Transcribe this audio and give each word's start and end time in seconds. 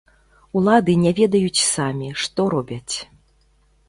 Улады 0.59 0.95
не 1.01 1.11
ведаюць 1.19 1.63
самі, 1.75 2.09
што 2.21 2.47
робяць. 2.55 2.95